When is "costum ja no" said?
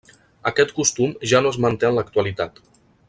0.77-1.51